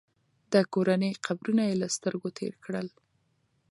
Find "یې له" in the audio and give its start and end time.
1.69-1.87